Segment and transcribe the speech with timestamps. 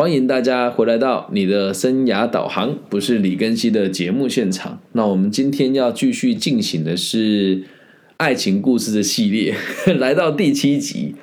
[0.00, 4.80] 欢迎大家回来到你的生涯导航，不是李根熙的节目现场。
[4.92, 7.64] 那我们今天要继续进行的是
[8.16, 9.56] 爱情故事的系列，
[9.98, 11.16] 来到第七集。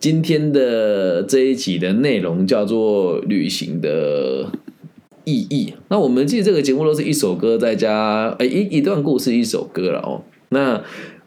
[0.00, 4.50] 今天的这一集的内容叫做旅行的
[5.22, 5.74] 意义。
[5.88, 10.22] 那我们记得这个节目都是一首歌再加诶一一段故事一首歌了哦。
[10.48, 10.82] 那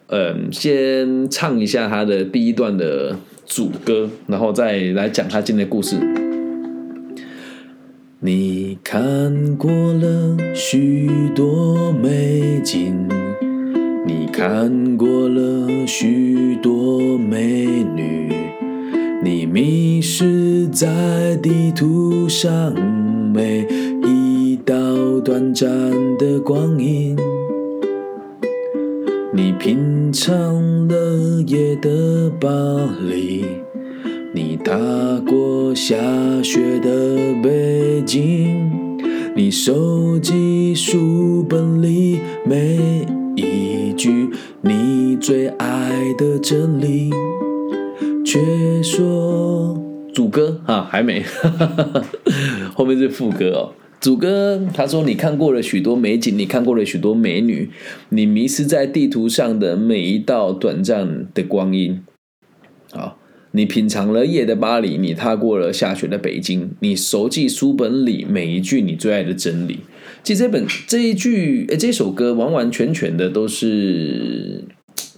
[0.08, 5.96] 嗯，先唱一下他的第一段的主歌，然后再来讲他今天的故事。
[8.24, 13.08] 你看过了许多美景，
[14.06, 18.32] 你看过了许多美女，
[19.24, 22.72] 你迷失在地图上
[23.34, 23.66] 每
[24.04, 24.74] 一道
[25.24, 25.68] 短暂
[26.16, 27.16] 的光阴，
[29.34, 32.48] 你品尝了夜的巴
[33.00, 33.61] 黎。
[34.34, 34.74] 你踏
[35.26, 35.94] 过下
[36.42, 38.98] 雪的北京，
[39.36, 44.30] 你收集书本里每一句
[44.62, 47.10] 你最爱的真理，
[48.24, 49.78] 却说
[50.14, 51.22] 主歌啊还没，
[52.74, 53.72] 后面是副歌哦。
[54.00, 57.68] 主歌他说你看过了许多美景，你看过了许多美女，
[58.08, 62.00] 你迷失在地图上的每一道短暂的光阴，
[63.54, 69.80] 你品尝了夜的巴黎，你踏过了下雪的北京，你熟记书本里每一句你最爱的真理。
[70.22, 74.64] 其实这本这一句，诶，这首歌完完全全的都是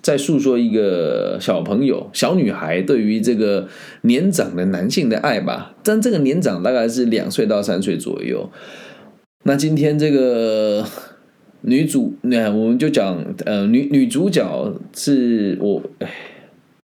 [0.02, 3.68] 在诉说一个小朋友、小女孩对于这个
[4.02, 5.77] 年长的男性的爱吧。
[5.84, 8.50] 但这个年长大概是两岁到三岁左右。
[9.44, 10.84] 那今天这个
[11.60, 16.10] 女主，那我们就讲，呃，女女主角是我，哎。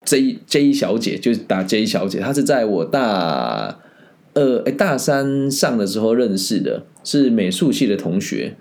[0.05, 3.79] J J 小姐就是打 J 小姐，她是在我大
[4.35, 8.55] 二哎大三上的时候认识的，是美术系的同学。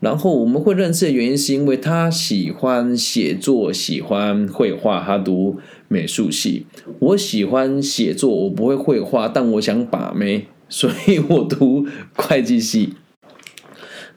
[0.00, 5.56] 然后我们会认识的原因是因为她喜欢写作，喜欢绘画，她读
[5.88, 6.66] 美术系。
[7.00, 12.94] 我喜欢写作，我不会绘画，但我想把妹，所以我读会计系，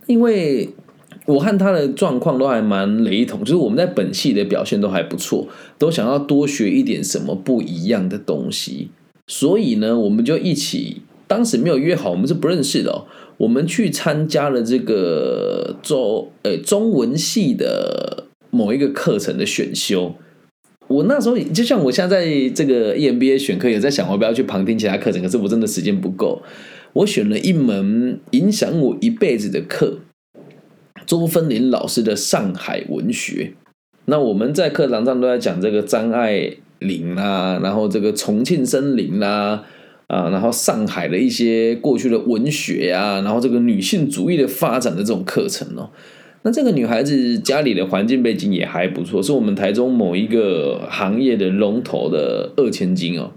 [0.05, 0.69] 因为。
[1.25, 5.47] 我和他的状况都还蛮雷同，就是我们在本系的表现都还不错，
[5.77, 8.89] 都想要多学一点什么不一样的东西，
[9.27, 13.05] 所以呢，我们就一起，当时没有约好，我们是不认识的哦，
[13.37, 20.15] 我们去参加了这个中呃中文系的某一个课程的选修。
[20.89, 26.41] 我那时候就像我现在这个 EMBA 选课，也在想我不要去旁听其他课程，可是我真的时间不够，
[26.91, 29.99] 我选了一门影响我一辈子的课。
[31.05, 33.53] 周芬林老师的上海文学，
[34.05, 36.49] 那我们在课堂上都在讲这个张爱
[36.79, 39.63] 玲啊，然后这个重庆森林啦，
[40.07, 45.89] 啊，然后上海的一些过去的文学啊，然后这个女性主义的发展的这种课程哦。
[46.45, 53.31] 那这个女孩子家里的环境背景也还不错，是我们台中某一个行业的龙头的二千金哦。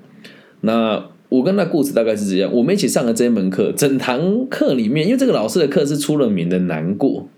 [0.62, 7.28] 那我跟她故事大概是这样，我们一起上了这一门课，整堂课里面，因为这个老师的课是出了名的难过。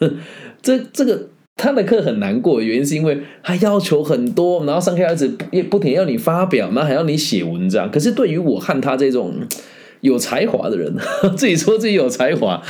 [0.62, 7.90] 这这个他的课很难过，原因是因为他要求很多，然后上课一直不不停要你发表，然后还要你写文章。
[7.90, 9.34] 可是对于我和他这种
[10.00, 10.94] 有才华的人，
[11.36, 12.62] 自己说自己有才华，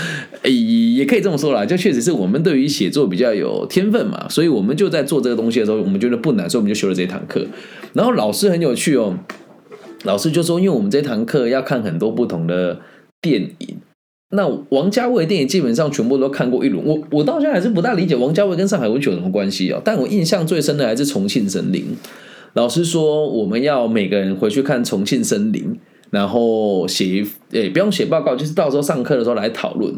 [0.43, 0.51] 诶，
[0.97, 7.47] 也可以这么说啦，就确实是我们对于写作比较有天分嘛，所以我们就在做这个东西的时候，我们觉得不难，所以我们就修了这堂课。
[7.93, 9.19] 然后老师很有趣哦，
[10.05, 12.81] 老师就说，因为我们这堂课要看很多不同的
[13.21, 13.77] 电影。
[14.31, 19.81] 那王家卫的电影基本上全部都看过一轮，我我到现在还是不大理解王家卫跟上海文学有什么关系啊？
[19.83, 21.83] 但我印象最深的还是《重庆森林》。
[22.53, 25.63] 老师说我们要每个人回去看《重庆森林》，
[26.11, 29.95] 然后写一诶不用写报告，就是到时候上课的时候来讨论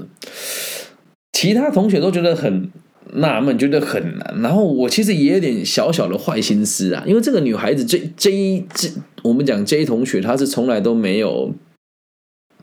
[1.32, 2.70] 其他同学都觉得很
[3.14, 4.40] 纳闷，觉得很难。
[4.42, 8.90] 然后我其实也有点小小的坏心思啊，因为这个女孩子 J J J，
[9.22, 11.52] 我们讲 J 同学，她是从来都没有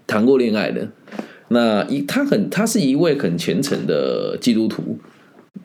[0.05, 0.89] 谈过恋爱的。
[1.49, 4.97] 那一他很他是一位很虔诚的基督徒，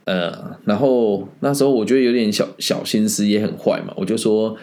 [0.05, 4.57] 呃，然后那时候我觉得有点小小心思也很坏嘛，我就说，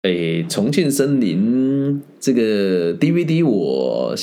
[0.00, 4.14] 诶，重庆森林这个 DVD 我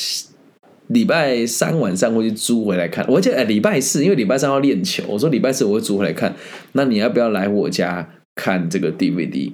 [0.88, 6.36] 礼拜三晚上会去租回来看，我记得礼拜四因为礼拜三要练球，我说礼拜四我会租回来看，
[6.72, 9.52] 那你要不要来我家看这个 DVD？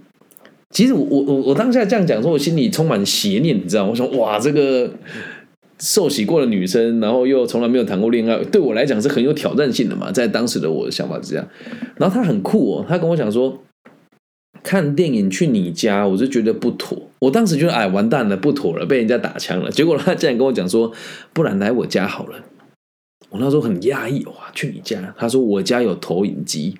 [0.69, 4.89] 其实我我我我当下这样讲说，我心里充满邪念，你知道，我说哇这个。
[5.79, 10.11] 受洗过的女生，然后又从来没有谈过恋爱，对我来讲是很有挑战性的嘛。
[10.11, 11.47] 在当时的我的想法是这样，
[11.97, 13.61] 然后他很酷哦，他跟我讲说，
[14.63, 17.09] 看电影去你家，我就觉得不妥。
[17.19, 19.69] 我当时觉得哎，完蛋了，不妥了，被人家打枪了。
[19.69, 20.91] 结果他竟然跟我讲说，
[21.33, 22.39] 不然来我家好了。
[23.29, 25.13] 我那时候很压抑，哇，去你家？
[25.17, 26.77] 他说我家有投影机。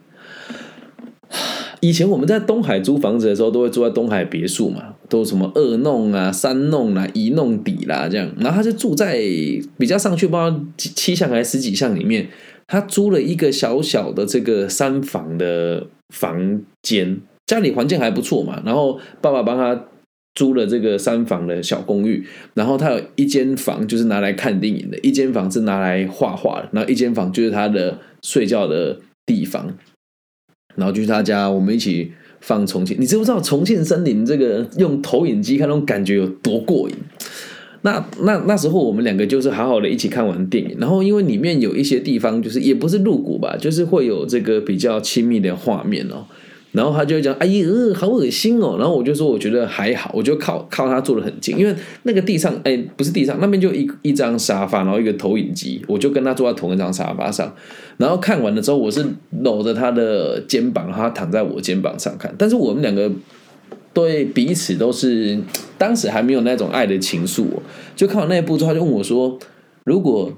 [1.82, 8.30] 以前我们在东海租房子的时候，都会住在东海别墅嘛，都什么二弄啊、三弄啊、一弄底啦这样。
[8.40, 9.20] 然后他就住在
[9.78, 12.28] 比较上去，不知道七巷还是十几项里面，
[12.68, 18.62] 他租了一个小小的这个三房的房间，家里环境还不错嘛。
[18.66, 19.86] 然后爸爸帮他
[20.34, 29.78] 租了这个三房的小公寓，然后他有一间房就是拿来看电影的，一间房是拿来画画的，然后一间房就是他的睡觉的地方。
[30.76, 32.96] 然后就去他家，我们一起放重庆。
[33.00, 36.96] 你知不知道重庆森林这个用投影机看那种感觉有多过瘾？
[37.82, 46.26] 那那那时候我们两个就是好好的一起看完电影，然后因为里面有一些地方就是也不是露骨吧，就是会有这个比较亲密的画面哦。
[46.76, 51.74] 然后他就会讲：“哎呀，好恶心哦！”然后我就说：“我觉得还好，我就靠靠他坐的很近，因为
[52.04, 57.54] 那个地上，哎，不是地上，那边就一一张沙发，然后一个投影机，我就跟他坐在同一张沙发上。
[57.98, 59.06] 然后看完了之后，我是
[59.42, 62.36] 搂着他的肩膀，他躺在我肩膀上看。
[62.38, 63.10] 但是我们两个
[63.94, 65.40] 对彼此都是
[65.78, 67.46] 当时还没有那种爱的情愫，
[67.96, 69.40] 就看完那一部之后，他就问我说
[69.86, 70.32] ：“如果……”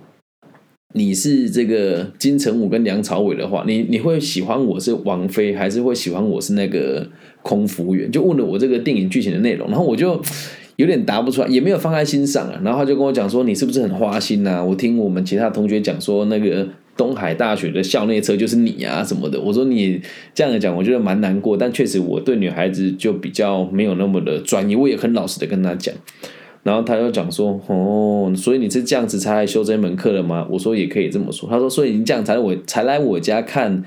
[0.98, 7.08] 你是这个金城武跟梁朝伟的话，你你会喜欢我是王菲，还是会喜欢我是那个
[7.44, 8.12] 空服务员？
[8.12, 10.20] 就问了我这个电影剧情的内容，然后我就
[10.76, 12.60] 有点答不出来，也没有放在心上啊。
[12.64, 19.40] 然后他就跟我讲说：“你是不是很花心呐？”我听我们其他同学讲说，那个东海大学的校内车就是你啊什么的。
[19.40, 20.02] 我说你
[20.34, 21.56] 这样讲，我觉得蛮难过。
[21.56, 25.94] 但确实我对女孩子就比较没有那么的专一，我也很老实的跟他讲。
[26.64, 30.46] 然后他又讲说，哦，所以你是这样子才来修这门课的吗？
[30.52, 31.48] 我说也可以这么说。
[31.48, 33.86] 他说，所以你这样才我才来我家看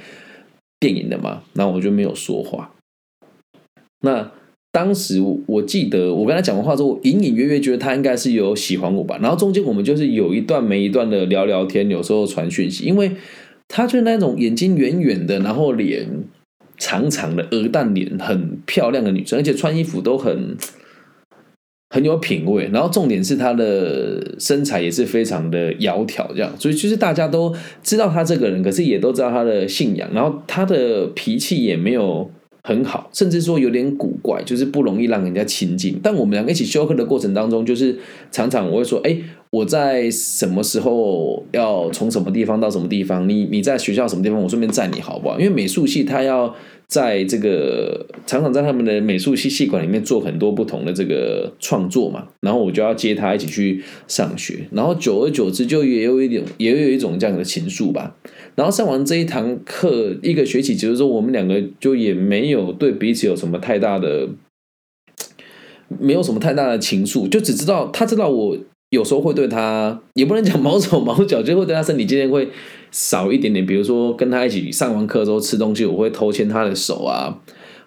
[0.78, 1.42] 电影的嘛？
[1.52, 2.72] 那我就没有说话。
[4.00, 4.32] 那
[4.72, 9.18] 当时我记得我跟他讲完话之后，我隐隐约约觉得他应该是有喜欢我吧。
[9.20, 13.12] 然后中间我们就是有一段没一段的聊聊天，有时候传讯息，因为
[13.68, 16.08] 他就那种眼睛圆圆的，然后脸
[16.78, 20.56] 长长的鹅蛋脸，很漂亮的女生，而且穿衣服都很。
[21.92, 27.52] 很有品味，然后重点是他的身材也是非常的窈窕，这样，所以就是大家都
[27.82, 32.30] 知道他这个人，可是也都知道他的信仰，然后他的脾气也没有
[32.62, 35.98] 很好，甚至说有点古怪，就是不容易让人家亲近。
[36.00, 37.98] 但我们两个一起修课的过程当中，就是
[38.30, 39.18] 常常我会说，哎，
[39.50, 45.40] 我在什么时候要从什么地方到什么地方，你你在学校什么地方，我顺便载你好不好？
[45.40, 46.54] 因为美术系他要。
[46.90, 58.16] 在这个常常在他们的美术系系馆里面做很多不同的这个创作嘛，然后我就要接他一起去上学，然后久而久之就也有一点也有一种这样的情愫吧。
[58.56, 64.28] 然后上完这一堂课一个学期，就是说我们两个就也没有对彼此有什么太大的，
[66.00, 68.58] 没有什么太大的情愫，就只知道他知道我。
[68.90, 72.48] 有时候会对他，也不能讲毛手毛脚，就会对他身体今天会
[72.90, 73.64] 少一点点。
[73.64, 77.38] 比如说跟他一起上完课之后吃东西，我会偷牵他的手啊，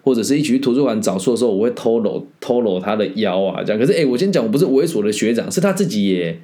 [0.02, 3.78] 或者是一起去图书馆找书的时候，我会偷搂偷搂他的腰啊，这样。
[3.78, 6.40] 可是哎，我先讲，我不是猥琐的学长，是他自己也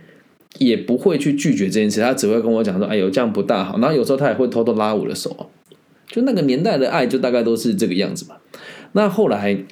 [0.58, 5.34] 也不会去拒绝这件事，他只会跟我讲说：“哎呦，这样不大好。”然后有时候他也会偷偷拉我的手，
[6.06, 8.42] 就那个年代的爱，就大概都是这个样子吧。
[8.92, 9.64] 那后来。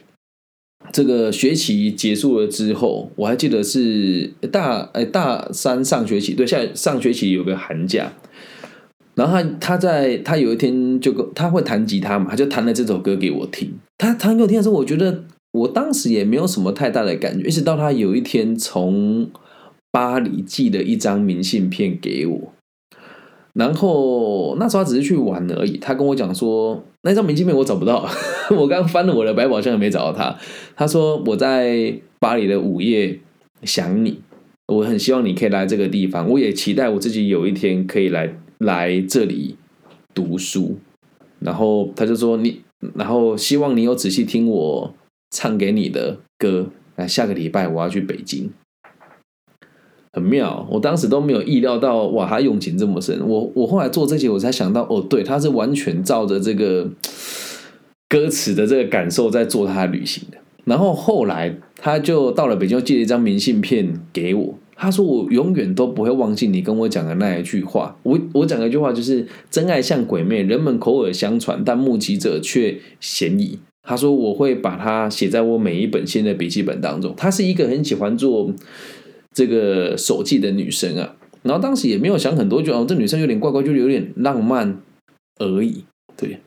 [0.92, 8.12] 这个学期结束了之后，我还记得是大哎大三上学期，对，下上学期有个寒假，
[9.14, 13.72] 然后他他在他有一天就跟他会弹吉他嘛，他就弹了这首歌给我听。
[13.98, 19.30] 他弹给我听的时候，我觉得我当时也没有什么太大的感觉，一直到他有一天从
[19.90, 22.52] 巴黎寄了一张明信片给我。
[23.54, 25.76] 然后那时候他只是去玩而已。
[25.78, 28.08] 他跟我讲说，那张明信片我找不到，
[28.56, 30.36] 我刚翻了我的百宝箱也没找到他。
[30.76, 33.18] 他说我在巴黎的午夜
[33.62, 34.20] 想你，
[34.66, 39.56] 我很希望你可以来这个地方，我也期待我自己有一天可以来来这里
[40.14, 40.76] 读书。
[41.40, 42.60] 然后他就说你，
[42.94, 44.94] 然后希望你有仔细听我
[45.30, 46.68] 唱给你的歌。
[46.96, 48.50] 那下个礼拜我要去北京。
[50.12, 53.20] 很妙，我当时都没有意料到，哇，他用情这么深。
[53.26, 56.88] 我我后来做这些，我才想到，哦，对，他是完全照着这个
[58.08, 60.38] 歌词的这个感受在做他的旅行的。
[60.64, 64.54] 然后后来他就到了北京，寄了一张明信片给我。
[64.80, 67.96] 他说：“我永远都不会忘记你跟我讲的那一句话。
[68.04, 78.52] 我我讲一句话，就是真爱像鬼魅，人们口耳相传，但目击者却嫌疑。”他说：“我会把它写在我每一本新的笔记本当中。”他是一个很喜欢做。
[79.38, 81.14] 这个手记的女生啊，
[81.44, 84.82] 然后当时也没有想很多，就哦，这女生有点怪怪，就有点浪漫
[85.38, 85.84] 而已。
[86.16, 86.40] 对，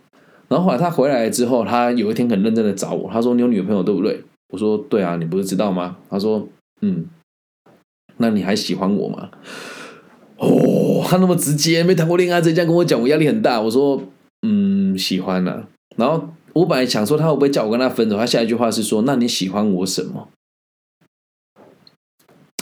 [0.49, 4.21] 然后后来他回来之后，他有一天很认真的找我，他说：“你有女朋友对不对？”
[4.51, 6.45] 我说：“对啊，你不是知道吗？”他说
[6.83, 7.05] ：“嗯，
[8.17, 9.29] 那你还喜欢我吗？”
[10.35, 13.61] 哦，他那么直接，没谈过恋爱，这样跟我讲，我压力很大。
[13.61, 14.03] 我说
[14.45, 20.27] ：“嗯，喜欢了。”然后我本来想说他会不会叫我跟他分手，他下一句话是说：“那你喜欢我什么？”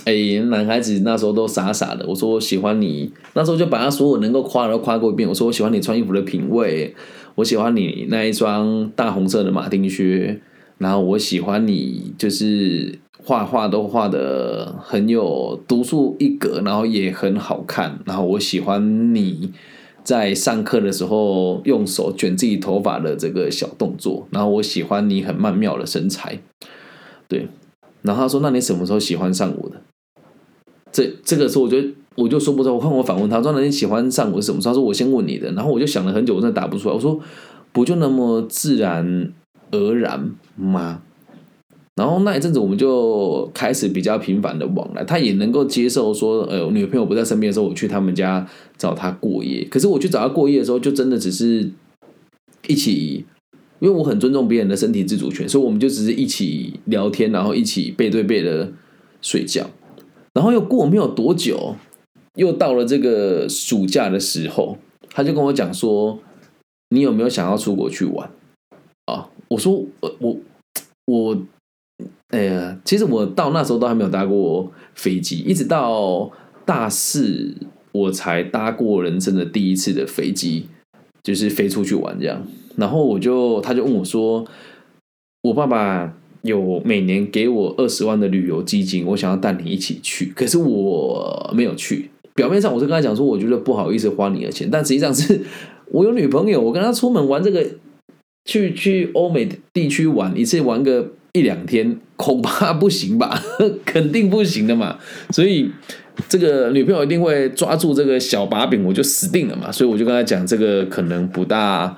[0.10, 2.04] 哎，男孩子那时候都傻傻的。
[2.08, 5.30] 我说我喜欢你，那时候就把他所有能够夸的都夸过一遍。
[5.30, 6.96] 我说我喜欢你穿衣服的品味，
[7.36, 10.42] 我喜欢你那一双大红色的马丁靴，
[10.80, 18.00] 然后我喜欢你就是画画都画的很有独树一格，然后也很好看。
[18.06, 19.52] 然后我喜欢你
[20.04, 26.40] 在上课的时候用手卷自己头发的这个小动作，然后我喜欢你很曼妙的身材。
[27.28, 27.48] 对，
[28.02, 29.76] 然后他说：“那你什么时候喜欢上我的？”
[30.92, 31.78] 这这个时候，我就
[32.16, 32.76] 我就说不出来。
[32.76, 36.96] 我看我反问他说：“那你喜欢上我什么？”他说：“我先问你的。”然后我就想了很久，我真的答不出来。
[36.96, 37.20] 我说
[37.72, 39.32] ：“不就那么自然
[39.72, 41.02] 而然吗？”
[41.96, 45.04] 然后那一阵子，我们就开始比较频繁的往来。
[45.04, 49.68] 他也能够接受说，呃，女朋友不在身边的时候，我去他们家找他过夜。
[49.70, 51.70] 可是我去找他过夜的时候，就真的只是
[52.68, 53.26] 一起，
[53.80, 58.72] 因为我很尊重别人的身体自主权，所以我们就只是一起聊天，然后一起背对背的
[59.22, 59.70] 睡觉。
[60.34, 61.76] 然后又过没有多久，
[62.36, 64.78] 又到了这个暑假的时候，
[65.10, 66.20] 他就跟我讲说
[66.90, 68.30] ：“你有没有想要出国去玩？”
[69.12, 70.38] 啊，我说：“我我
[71.06, 71.42] 我，
[72.30, 76.32] 哎呀，其实我到那时候都还没有搭过飞机，一直到
[76.66, 77.56] 大四
[77.92, 80.68] 我才搭过人生的第一次的飞机，
[81.24, 82.46] 就是飞出去玩这样。
[82.78, 84.46] 然后我就他就问我说
[85.44, 92.10] ：‘我爸爸’。”有每年给我二十万的旅游基金，我想要带你一起去，可是我没有去。
[92.36, 95.42] 表面上我是跟他讲说，我觉得不好意思花你的钱，但实际上是
[95.92, 97.66] 我有女朋友，我跟他出门玩这个，
[98.46, 103.38] 去去欧美地区玩一次，玩个一两天，恐怕不行吧？
[103.84, 104.98] 肯定不行的嘛。
[105.32, 105.70] 所以
[106.30, 109.70] 这个女朋友一定会抓住这个小把柄，我就死定了嘛。
[109.70, 111.98] 所以我就跟他讲，这个可能不大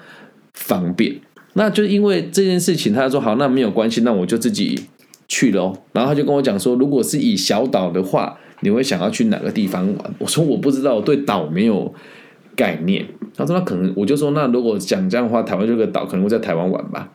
[0.54, 1.16] 方便。
[1.54, 4.80] 那就因为这件事情，他说好，那没有关系，那我就自己
[5.28, 5.74] 去了。
[5.92, 10.16] 然后他就跟我讲说，如果是以小岛的话，你会想要去哪个地方玩？
[10.20, 11.94] 我说我不知道，我对岛没有
[12.56, 13.06] 概念。
[13.36, 17.12] 他说那可能，我就说那如果讲这样的话，台湾这个岛可能会在台湾玩吧。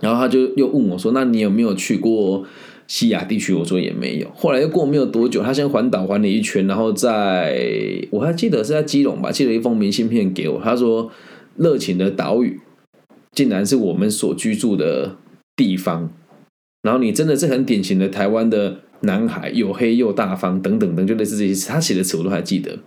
[0.00, 2.44] 然后他就又问我说，那你有没有去过
[2.86, 3.52] 西亚地区？
[3.52, 4.28] 我说也没有。
[4.34, 10.60] 后来又过没有多久，他先环岛环了一圈，然后在我还记得是在基隆吧，寄了一封明信片给我。
[10.62, 11.10] 他说
[11.56, 12.60] 热情的岛屿。
[13.34, 15.16] 竟然是我们所居住的
[15.56, 16.10] 地方，
[16.82, 21.68] 然后你真的是很典型的台湾的男孩，又黑又大方，等等等，就类似这些词。
[21.68, 22.78] 他写的词我都还记得。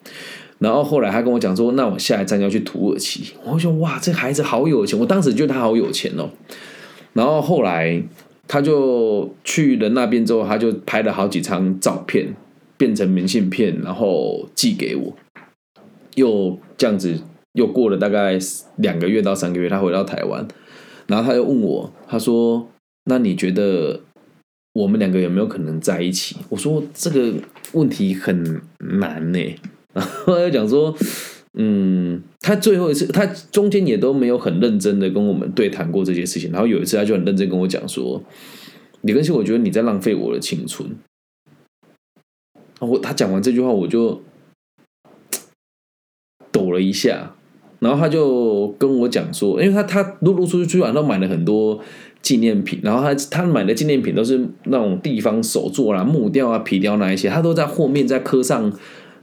[0.59, 6.29] 然后后来他跟我讲说：“那我下一站要去土耳其。”我说：“哇，这孩子好有钱！”我当时觉得他好有钱哦。
[7.13, 8.01] 然后后来
[8.47, 12.35] 他就去了那边之后，他就拍了好几张照片，
[12.75, 15.15] 变成明信片，然后寄给我，
[16.15, 17.19] 又这样子。
[17.57, 18.37] 又过了大概
[18.75, 20.47] 两个月到三个月，他回到台湾，
[21.07, 22.69] 然后他又问我，他说
[23.09, 24.01] ：“那你觉得
[24.73, 27.33] 我们两个有没有可能在一起？”我说：“这个
[27.73, 28.61] 问题很
[29.01, 29.39] 难呢。
[29.91, 30.95] ”然后他又讲说
[31.57, 36.51] ：“嗯，他最后一次，他中间也都没有很认真的跟我们对谈过这些事情。
[36.51, 38.21] 然后有一次，他就很认真跟我讲说
[39.01, 40.87] ：‘李根熙，我觉得你在浪费我的青春。’
[42.79, 44.21] 我他讲完这句话，我就
[46.51, 47.33] 抖了一下。”
[47.79, 51.79] 然后他就跟我讲说，因为他他陆陆续续出去玩都买了很多
[52.23, 58.73] 纪念品，然后他他买的纪念品都是那种地方手作啦、木雕啊、皮雕那一些，他都在后面再刻上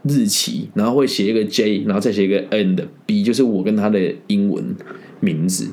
[0.05, 4.77] 日期，然后会写一个 J，然后再写一个 N 的 B，就是我跟他的英文
[5.19, 5.71] 名字。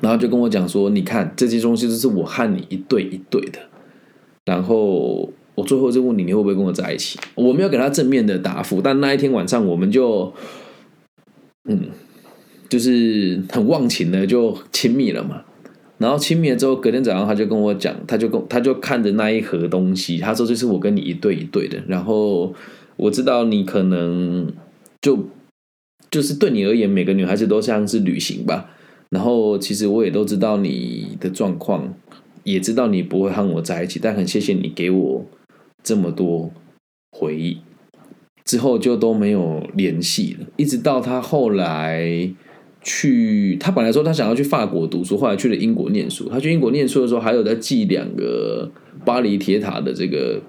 [0.00, 3.60] 然后就跟我讲说，你看这些东西都是我和你一对一对的。
[4.44, 7.16] 然后我最后就问你，你会不会跟我在一起？
[7.36, 10.32] 我没有给他正面的答复，但那一天晚上我们就。
[11.68, 11.90] 嗯，
[12.68, 15.42] 就是很忘情的，就亲密了嘛。
[15.98, 22.54] 然后亲密了之后，隔天早上他就跟我讲，他就跟他就看着那一盒东西，他说：“这是我跟你一对一对的。”然后
[22.96, 24.50] 我知道你可能
[25.02, 25.28] 就
[26.10, 28.70] 就是对你而言，每个女孩子都像是旅行吧。
[29.10, 31.94] 然后其实我也都知道你的状况，
[32.44, 35.26] 也知道你不会和我在一起，但很谢谢你给我
[35.82, 36.50] 这么多
[37.10, 37.58] 回忆。
[38.50, 42.28] 之后就都没有联系了，一直到他后来
[42.82, 46.28] 去，他本来说他想要去法国读书，后来去了英国念书。
[46.28, 48.68] 他去英国念书的时候，还有在寄两个
[49.04, 50.40] 巴黎铁塔的这个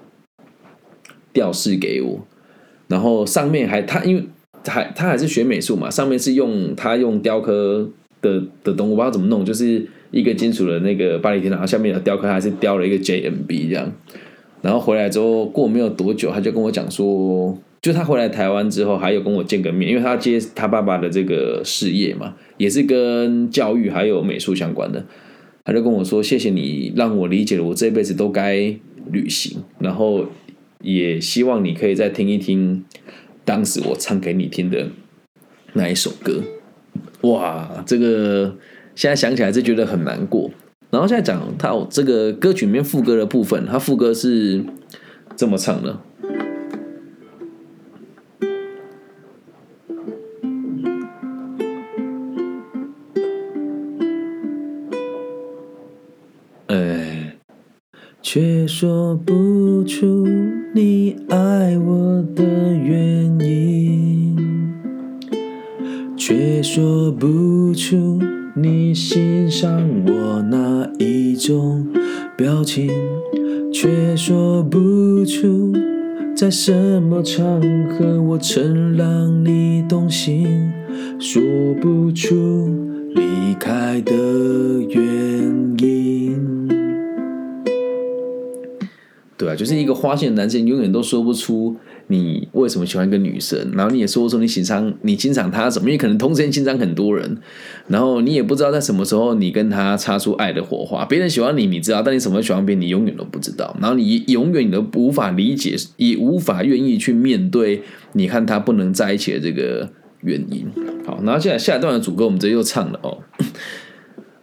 [1.32, 2.26] 吊饰给我，
[2.88, 4.24] 然后上面还他因为
[4.66, 7.88] 还他还是学美术嘛，上面是用他用雕刻
[8.20, 13.92] 的的东，我不知道怎么弄，就是一个金属的那个巴黎铁塔，然后下面有雕刻，还是雕了一个 JMB 这样。
[14.60, 25.04] 然后回来之后过没有多久，他就跟我讲说，就他回来台湾之后，还有跟我见个面，因为他接他爸爸的这个事业嘛，也是跟教育还有美术相关的。
[25.64, 28.54] 他就跟我说：“谢谢你让我理解了，我这辈子都该
[29.10, 30.26] 旅行，然后
[30.80, 32.84] 也希望你可以再听一听
[33.44, 34.88] 当时我唱给你听的
[35.72, 36.40] 那一首歌。”
[37.22, 38.56] 哇，这个
[38.94, 40.50] 现在想起来是觉得很难过。
[40.90, 44.64] 然后现在讲他这个歌曲里面副歌的部分，他副歌是
[45.36, 45.98] 这么唱的。
[58.62, 60.24] 却说不出
[60.72, 64.36] 你爱我的原因，
[66.16, 68.20] 却说不出
[68.54, 71.88] 你欣赏我哪一种
[72.36, 72.88] 表情，
[73.72, 75.72] 却说不出
[76.36, 80.41] 在什么场合我曾让你动心，
[89.62, 91.76] 就是一个花心的男生，永远都说不出
[92.08, 97.38] 你为什么喜欢一个女生，然后你也说不出你欣赏你欣赏她什么，因为可能同时间欣赏很多人，
[97.86, 101.04] 然后你也不知道在什么时候你跟他擦出爱的火花。
[101.04, 103.76] 别人喜欢你，你知道，但你什么喜欢别人，你永远都不知道。
[103.80, 107.82] 然后你永远你都无法理解，也无法愿意去面对
[108.14, 109.88] 你看他不能在一起的这个
[110.22, 110.66] 原因。
[111.06, 113.18] 好，然后现在下一段的主歌，我们直接又唱了哦。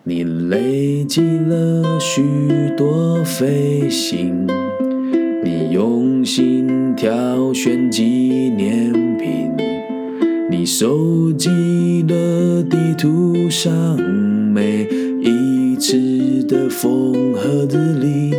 [0.05, 2.23] 你累积了许
[2.77, 4.47] 多飞行。
[6.29, 8.03] 心挑选纪
[8.55, 9.51] 念品，
[10.47, 11.49] 你收集
[12.07, 13.73] 了地图上
[14.53, 14.87] 每
[15.23, 15.97] 一次
[16.43, 18.31] 的风和日丽，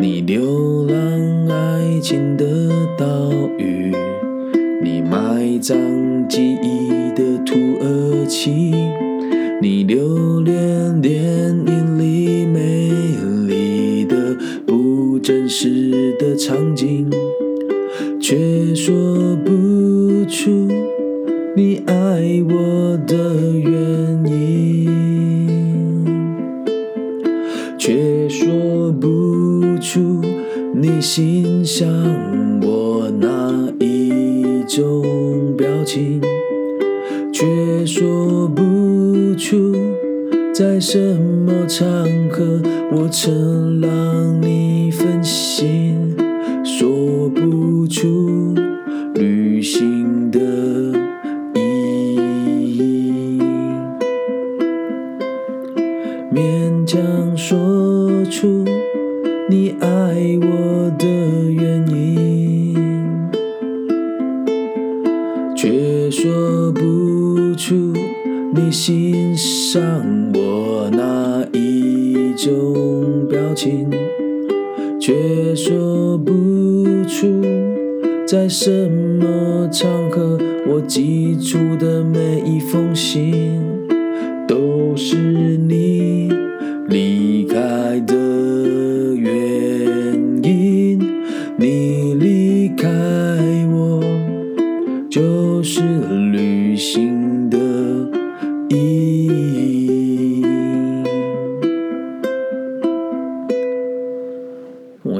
[0.00, 2.46] 你流浪爱情的
[2.96, 3.06] 岛
[3.58, 3.92] 屿，
[4.82, 5.76] 你埋葬
[6.26, 8.72] 记忆的土耳其，
[9.60, 10.03] 你流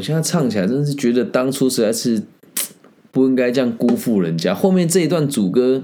[0.04, 2.22] 现在唱起来，真的是觉得当初实在是
[3.10, 4.54] 不应该这样辜负人家。
[4.54, 5.82] 后面这一段主歌，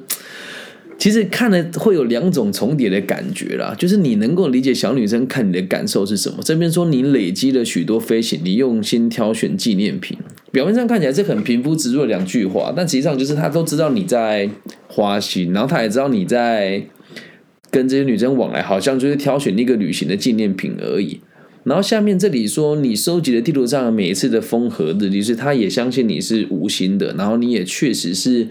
[0.99, 6.37] 其实看了会有两种重叠的感觉啦，就是你能够理解小女生看你的感受是什么。
[6.43, 10.19] 这边说你累积了许多飞行，你用心挑选纪念品，
[10.53, 14.51] 表面上看起来是很平铺直入的两句话，但实际上就是他都知道你在
[14.89, 16.83] 花心，然后他也知道你在
[17.71, 21.21] 跟这些女生往来，好像就是挑选一个旅行的纪念品而已。
[21.65, 28.49] 然后下面这里说，你收集的地图上每一次的风和日丽，是他也相信你是无心的，然后你也确实是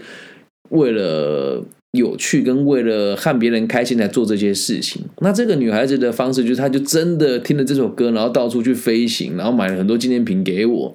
[0.70, 5.02] 为了有趣跟为了和别人开心来做这些事情。
[5.20, 10.94] 那这个女孩子的方式就是，她就真的听了这首歌，然后到处去飞行，然后买了很多纪念品给我，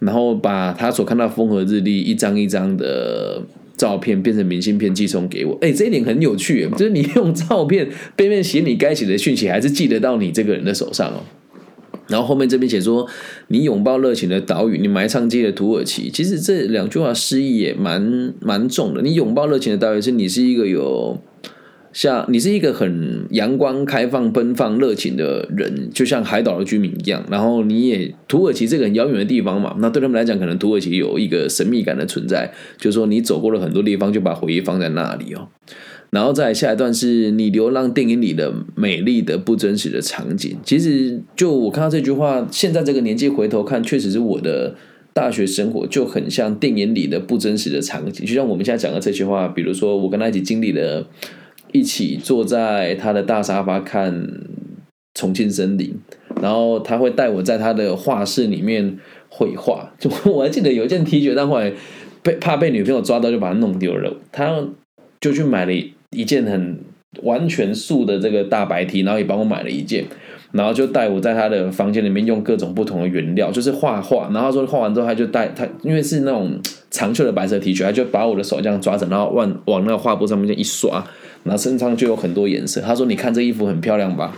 [0.00, 3.42] 然后把她所看到风和日丽一张一张的。
[3.76, 11.20] 照片变成明信片寄送给我，哎，这一点很有趣，就是你用照片背面写你该写的讯息，还是寄得到你这个人的手上哦。
[12.08, 13.06] 然后后面这边写说，
[13.48, 16.10] 你拥抱热情的岛屿，你埋藏记忆的土耳其。
[16.10, 19.02] 其实这两句话诗意也蛮蛮重的。
[19.02, 21.20] 你拥抱热情的岛屿，是你是一个有
[21.92, 27.24] 像你是一个很阳光、开放、奔放、热情的人，就像海岛的居民一样。
[27.30, 35.48] 然后你也土耳其这个很遥远的地方嘛，那对他们来讲，可能土耳其有一个神秘感的存在，就是说你走过了很多地方，就把回忆放在那里哦。
[36.10, 40.56] 然后再下一段是你流浪电影里的美丽的不真实的场景。
[40.64, 44.74] 其实就我看到这句话，现在这个年纪回头看，确实是我的
[45.12, 48.24] 大学生活就很像电影里的不真实的场景。
[48.24, 51.06] 就像我们现在讲的这句话，比如说我跟他一起经历了，
[51.72, 54.26] 一起坐在他的大沙发看
[55.14, 55.94] 重庆森林，
[56.40, 58.96] 然后他会带我在他的画室里面
[59.28, 59.92] 绘画。
[59.98, 61.72] 就我还记得有一件 T 恤，但后来
[62.22, 64.16] 被怕被女朋友抓到，就把它弄丢了。
[64.30, 64.64] 他
[65.20, 65.72] 就去买了。
[66.16, 66.78] 一件很
[67.22, 70.04] 完全素的这个大白 T，然后也帮我买了一件，
[70.52, 74.30] 然后就带我在他的房间里面用各种不同的原料，就是画画。
[74.32, 76.58] 然后说画完之后，他就带他，因为是那种
[76.90, 81.06] 长袖的白色 T 恤，他就把我的手这样抓着，然后往往那个画布上面一刷，
[81.44, 82.80] 然后身上就有很多颜色。
[82.80, 84.36] 他说：“你看这衣服很漂亮吧？”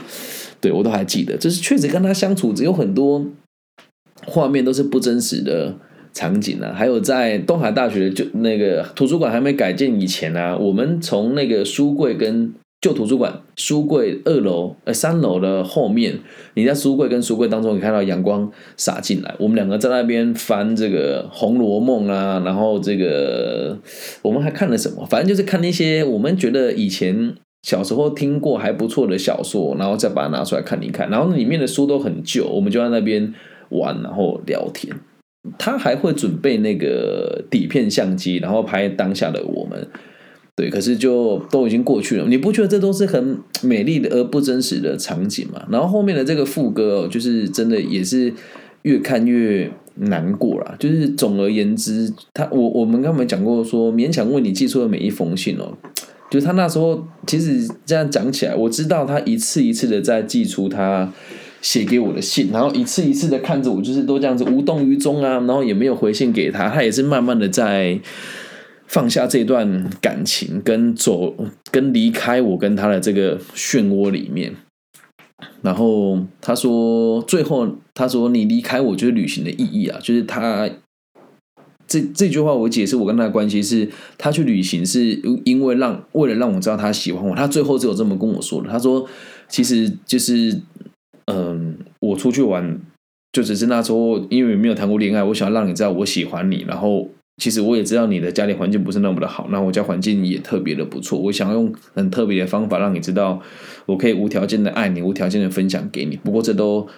[0.60, 3.24] 对我都还记得，就是确实跟他相处，只有很多
[4.26, 5.76] 画面都是不真实的。
[6.12, 16.16] 场景啊，还有在东海大学就那个图书馆还没改建以前啊，我们从那个书柜跟旧图书馆书柜二楼呃三楼的后面，
[16.54, 23.76] 你在书柜跟书柜当中，你看到阳光洒进来，我们两个在那边翻这个《红楼梦》啊，然后这个
[24.22, 25.04] 我们还看了什么？
[25.06, 33.34] 反正就是看那些我们觉得以前小时候听过还不错的小说，然后再把它拿出来看一看，然后里面的书都很旧，我们就在那边
[33.70, 34.94] 玩，然后聊天。
[35.58, 39.86] 他还会准备那个底片相机，然后拍当下的我们。
[40.54, 42.26] 对，可是就都已经过去了。
[42.28, 45.64] 你不觉得这都是很美丽的而不真实的场景吗？
[45.70, 48.34] 然后后面的这个副歌哦，就是真的也是
[48.82, 50.74] 越看越难过了。
[50.80, 55.72] 就是总而言之，他我我们刚才讲过，说勉强为你寄出的每一封信哦，
[56.28, 61.12] 就是他那时候其实这样讲起来，我知道他一次一次的在寄出他。
[61.60, 67.98] 写给我的信，然后一次一次的看着我，就是都这样子无动于衷啊，然后也没有回信给他，他也是慢慢的在
[68.86, 71.34] 放下这段感情，跟走
[71.72, 74.54] 跟离开我跟他的这个漩涡里面。
[75.60, 80.70] 然后他说，最后他说你离开我就是旅行的意义啊，就是他
[81.88, 88.70] 这这句话我解释我跟他的关系是，他去旅行是因为让为了让我知道他喜欢我，他最后只有这么跟我说的。
[88.70, 89.04] 他说
[89.48, 90.60] 其实就是。
[91.30, 92.80] 嗯，我出去玩
[93.30, 96.64] 就只是那时候，因为没有谈过恋爱，我想让你知道我喜欢你。
[96.66, 101.18] 然后，其实我也知道你的家里环境不是那么的好，那我家环境也特别的不错。
[101.18, 103.40] 我想用很特别的方法让你知道，
[103.84, 106.16] 我可以无条件的爱你，无条件的分享给你。
[106.16, 106.88] 不过这都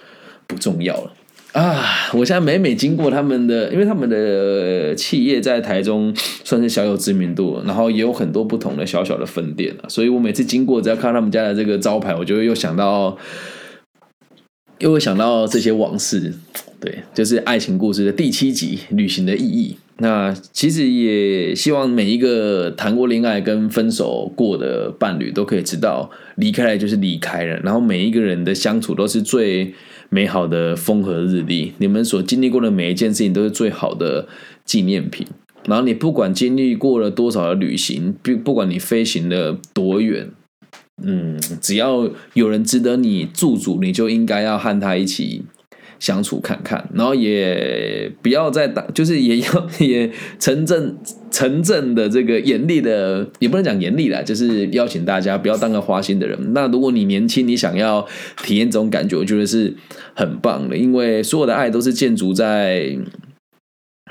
[0.47, 1.13] 不重要了
[1.53, 2.09] 啊！
[2.13, 6.15] 我现在每每经过他们的，因为他们的企业在台中
[6.45, 13.19] 算是小有知名度，然后也有很多不同的小小的分店啊，所以我每次经过，只要看他们家的这个招牌，我就会又想到。
[14.81, 16.33] 又会想到这些往事，
[16.81, 19.77] 对，就是爱情故事的第七集《旅行的意义》。
[19.99, 29.75] 那其实也希望每一个谈过恋爱跟分手过的伴侣都可以知道，离开了就是离开了，然后每一个人的相处都是最
[30.09, 31.75] 美好的风和日丽。
[31.77, 34.27] 你们所经历过的每一件事情都是最好的
[34.65, 35.27] 纪念品。
[35.67, 40.31] 然后你不管经历过了多少的旅行，不不管你飞行了多远。
[41.03, 45.43] 嗯，只要有人值得你驻足，你就应该要和他一起
[45.99, 50.97] 相处看看，然后也不要再打，就是也要 也城镇
[51.31, 56.39] 城镇的这个严厉的，也不能讲严厉啦，就是邀请大家不要当个花心的人。
[56.55, 58.07] 那如果你年轻，你想要
[58.43, 59.75] 体验这种感觉，我觉得是
[60.15, 62.97] 很棒的，因为所有的爱都是建筑在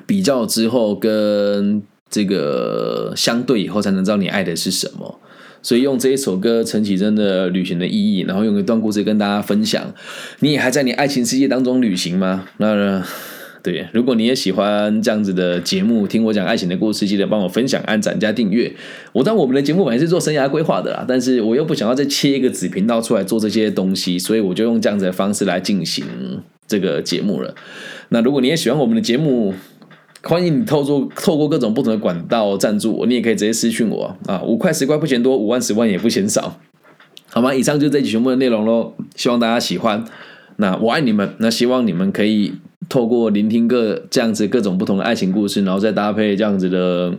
[0.05, 5.19] 比较之后跟这个相对以后，才能知道你爱的是什么。
[5.61, 9.93] 所以用这一首歌陈绮贞的旅行的意义，然后用一段故事跟大家分享。
[10.39, 12.47] 你也还在你爱情世界当中旅行吗？
[12.57, 13.03] 那
[13.61, 18.71] 对，如果你也喜欢这样子的节目，听我讲爱情的故事，记得帮我分享、按赞加订阅。
[19.11, 26.05] 我知道我们的节目本来是做生涯规划的啦，但是我又不想要再切一个子频道出来做这些东西，所以我就用这样子的方式来进行
[26.67, 27.53] 这个节目了。
[28.07, 29.53] 那如果你也喜欢我们的节目，
[30.23, 36.59] 欢迎你透过透过各种不同的管道赞助我，你也可以直接私讯我啊，五块十块不嫌多，五万十万也不嫌少，
[37.29, 37.53] 好吗？
[37.53, 40.03] 以上就是这几全部的内容喽，希望大家喜欢。
[40.57, 42.53] 那我爱你们，那希望你们可以
[42.89, 47.13] 透过聆听各这样子各种不同的爱情故事，然后再搭配这样子的，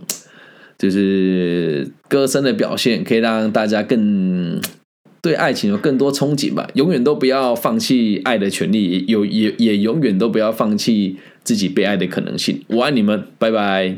[0.77, 4.61] 就是歌声的表现，可以让大家更。
[5.21, 12.61] 对爱情有更多憧憬吧，永远都不要放弃爱的权利，有也也永远都不要放弃自己被爱的可能性。
[12.67, 13.95] 我爱你们，拜拜。